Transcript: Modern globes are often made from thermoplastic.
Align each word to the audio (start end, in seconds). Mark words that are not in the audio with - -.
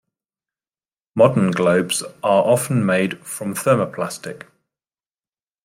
Modern 1.13 1.51
globes 1.51 2.01
are 2.23 2.43
often 2.43 2.83
made 2.83 3.19
from 3.19 3.53
thermoplastic. 3.53 4.47